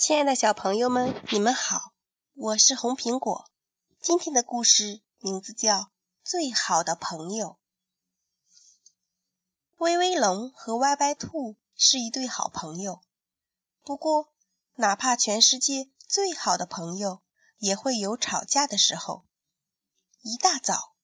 [0.00, 1.92] 亲爱的小朋友们，你们好，
[2.32, 3.50] 我是红苹果。
[4.00, 5.76] 今天的故事名字叫
[6.24, 7.58] 《最好的朋友》。
[9.76, 13.02] 威威龙和歪歪兔是一对好朋友，
[13.82, 14.32] 不过，
[14.74, 17.20] 哪怕全世界最好的朋友，
[17.58, 19.26] 也会有吵架的时候。
[20.22, 20.94] 一大早，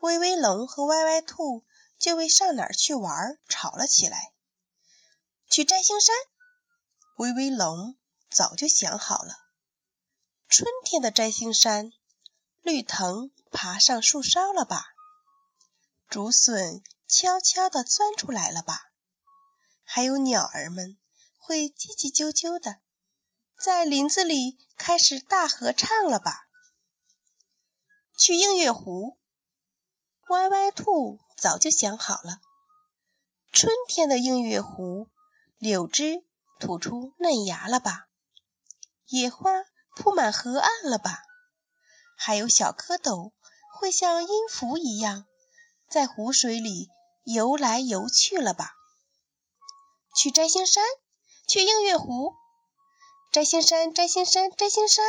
[0.00, 1.64] 威威龙和歪歪兔
[1.98, 4.34] 就为上哪儿去玩吵了起来。
[5.48, 6.14] 去摘星山，
[7.16, 7.96] 威威龙。
[8.32, 9.36] 早就想好了，
[10.48, 11.92] 春天的摘星山，
[12.62, 14.86] 绿藤爬上树梢了吧？
[16.08, 18.80] 竹笋悄悄地钻出来了吧？
[19.84, 20.96] 还有鸟儿们
[21.36, 22.80] 会叽叽啾啾的，
[23.58, 26.48] 在林子里开始大合唱了吧？
[28.16, 29.18] 去映月湖，
[30.28, 32.40] 歪歪兔早就想好了，
[33.52, 35.10] 春天的映月湖，
[35.58, 36.24] 柳枝
[36.58, 38.08] 吐出嫩芽了吧？
[39.12, 39.50] 野花
[39.94, 41.22] 铺满河岸了吧？
[42.16, 43.32] 还有小蝌蚪
[43.74, 45.26] 会像音符一样
[45.90, 46.88] 在湖水里
[47.22, 48.72] 游来游去了吧？
[50.16, 50.82] 去摘星山，
[51.46, 52.32] 去映月湖，
[53.30, 55.04] 摘星山，摘星山，摘星山，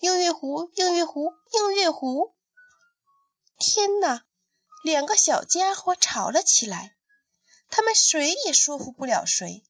[0.00, 2.34] 映月湖，映月湖，映月湖。
[3.58, 4.26] 天哪！
[4.84, 6.96] 两个小家伙吵了起来，
[7.70, 9.64] 他们谁也说服不了谁，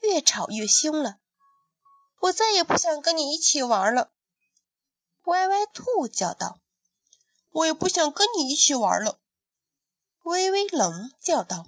[0.00, 1.18] 越吵越凶了。
[2.20, 4.12] 我再也不想跟你一起玩了，
[5.24, 6.60] 歪歪兔叫道。
[7.50, 9.18] 我也不想跟你一起玩了，
[10.22, 11.66] 威威龙叫道。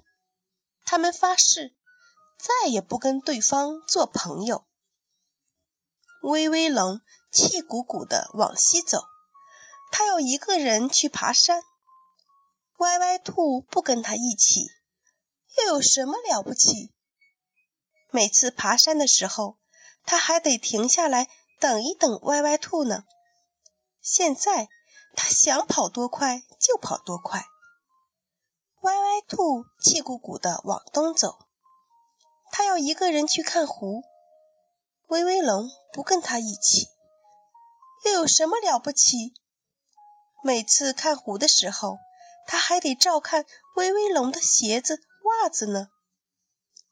[0.85, 1.75] 他们发誓
[2.37, 4.65] 再也不跟对方做朋友。
[6.21, 9.03] 威威龙气鼓鼓地往西走，
[9.91, 11.63] 他要一个人去爬山。
[12.77, 14.67] 歪歪兔不跟他一起，
[15.57, 16.93] 又有什么了不起？
[18.11, 19.57] 每次爬山的时候。
[20.05, 23.05] 他还得停下来等一等歪歪兔呢。
[24.01, 24.67] 现在
[25.15, 27.45] 他想跑多快就跑多快。
[28.81, 31.39] 歪歪兔气鼓鼓地往东走，
[32.51, 34.03] 他要一个人去看湖。
[35.07, 36.89] 威威龙不跟他一起，
[38.05, 39.33] 又有什么了不起？
[40.43, 41.97] 每次看湖的时候，
[42.45, 45.87] 他还得照看威威龙的鞋子、袜子呢。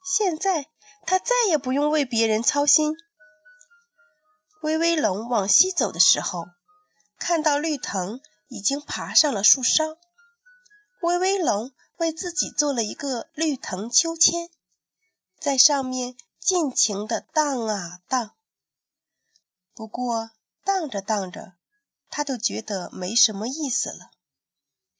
[0.02, 0.71] 现在。
[1.06, 2.96] 他再也不用为别人操心。
[4.62, 6.46] 威威龙往西走的时候，
[7.18, 9.98] 看到绿藤已经爬上了树梢。
[11.02, 14.50] 威威龙为自己做了一个绿藤秋千，
[15.40, 18.36] 在上面尽情地荡啊荡。
[19.74, 20.30] 不过
[20.64, 21.54] 荡着荡着，
[22.10, 24.12] 他就觉得没什么意思了，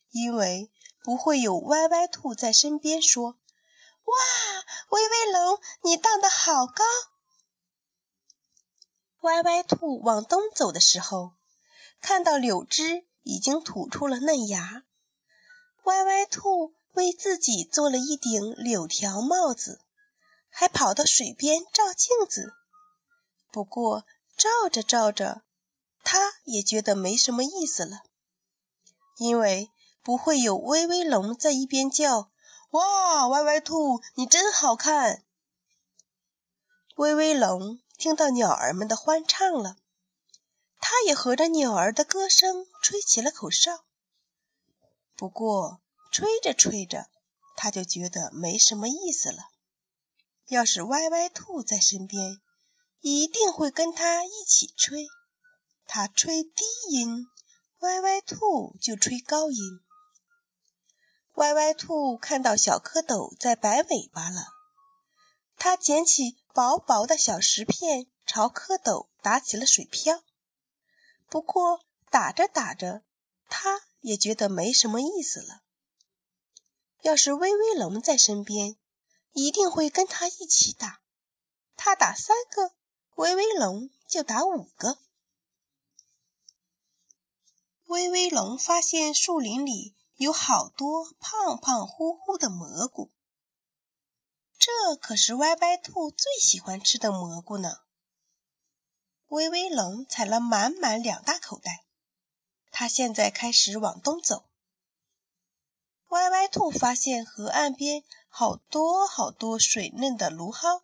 [0.10, 0.72] 因为
[1.04, 3.38] 不会有歪歪兔在身边说。
[4.04, 4.16] 哇，
[4.90, 6.84] 威威龙，你荡得好高！
[9.22, 11.34] 歪歪兔往东走的时候，
[12.02, 14.84] 看到柳枝已经吐出了嫩芽。
[15.84, 19.80] 歪歪兔为自己做了一顶柳条帽子，
[20.50, 22.54] 还跑到水边照镜子。
[23.52, 25.44] 不过照着照着，
[26.04, 28.02] 他也觉得没什么意思了，
[29.18, 29.70] 因为
[30.04, 32.32] 不会有威威龙在一边叫。
[32.72, 35.26] 哇，歪歪兔，你真好看！
[36.96, 39.76] 威威龙听到鸟儿们的欢唱了，
[40.80, 43.84] 它也合着鸟儿的歌声吹起了口哨。
[45.18, 45.82] 不过
[46.14, 47.10] 吹着吹着，
[47.58, 49.50] 他就觉得没什么意思了。
[50.48, 52.40] 要是歪歪兔在身边，
[53.02, 55.08] 一定会跟它一起吹。
[55.86, 57.28] 它吹低音，
[57.80, 59.82] 歪歪兔就吹高音。
[61.36, 64.48] 歪歪兔看到小蝌蚪在摆尾巴了，
[65.58, 70.22] 它捡起薄薄的小石片，朝蝌蚪打起了水漂。
[71.30, 73.02] 不过打着打着，
[73.50, 75.62] 它也觉得没什么意思了。
[77.02, 78.76] 要是威威龙在身边，
[79.32, 81.02] 一定会跟他一起打。
[81.76, 82.74] 他打三个，
[83.16, 85.00] 威威龙就打五个。
[87.86, 89.96] 威威龙发现树林里。
[90.22, 93.12] 有好多胖胖乎乎的蘑菇，
[94.60, 97.80] 这可是歪歪兔最喜欢吃的蘑菇呢。
[99.30, 101.84] 威威龙采了满满两大口袋，
[102.70, 104.48] 他现在开始往东走。
[106.10, 110.84] 歪歪兔发现河岸边好多好多水嫩的芦蒿，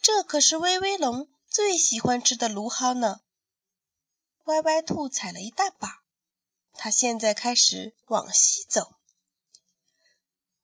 [0.00, 3.20] 这可是威威龙最喜欢吃的芦蒿呢。
[4.44, 6.03] 歪歪兔采了一大把。
[6.76, 8.92] 他现在开始往西走。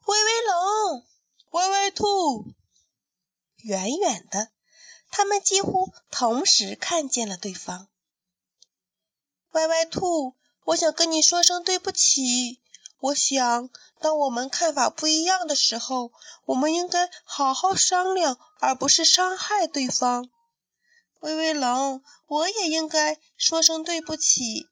[0.06, 1.06] 威威龙，
[1.50, 2.52] 歪歪兔，
[3.58, 4.50] 远远的，
[5.10, 7.88] 他们几乎同时看见了对方。
[9.52, 10.34] 歪歪兔，
[10.64, 12.60] 我想跟你说声对不起。
[13.00, 13.70] 我想，
[14.00, 16.12] 当我们看法不一样的时候，
[16.44, 20.28] 我们应该好好商量，而不是伤害对方。
[21.20, 24.68] 威威龙，我也应该说声对不起。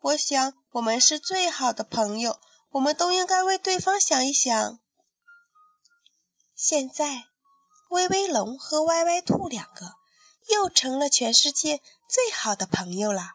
[0.00, 2.38] 我想，我们是最好的朋友，
[2.70, 4.78] 我们都应该为对方想一想。
[6.54, 7.24] 现在，
[7.88, 9.94] 威威龙和歪歪兔两个
[10.48, 13.34] 又成了全世界最好的朋友啦。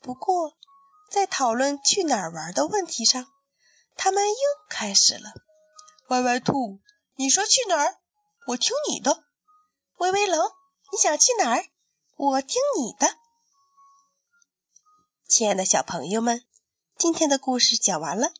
[0.00, 0.52] 不过，
[1.10, 3.26] 在讨论去哪儿玩的问题上，
[3.96, 4.36] 他们又
[4.68, 5.32] 开始了。
[6.08, 6.80] 歪歪兔，
[7.16, 7.96] 你说去哪儿，
[8.46, 9.24] 我听你的。
[9.96, 10.50] 威威龙，
[10.90, 11.64] 你想去哪儿，
[12.16, 13.21] 我听你的。
[15.34, 16.42] 亲爱的小朋友们，
[16.98, 18.34] 今天的故事讲完了，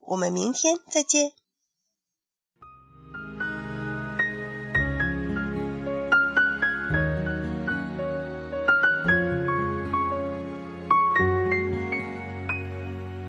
[0.00, 1.32] 我们明天再见。